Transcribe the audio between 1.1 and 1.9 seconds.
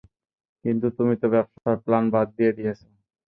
তো ব্যবসার